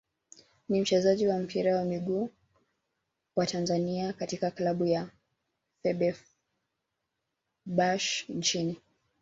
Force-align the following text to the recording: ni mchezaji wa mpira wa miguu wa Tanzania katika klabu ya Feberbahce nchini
ni 0.69 0.81
mchezaji 0.81 1.27
wa 1.27 1.37
mpira 1.39 1.75
wa 1.77 1.83
miguu 1.83 2.29
wa 3.35 3.45
Tanzania 3.45 4.13
katika 4.13 4.51
klabu 4.51 4.85
ya 4.85 5.09
Feberbahce 5.83 6.23
nchini 8.33 8.77